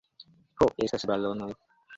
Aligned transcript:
Ho 0.61 0.69
estas 0.87 1.07
balonoj 1.13 1.55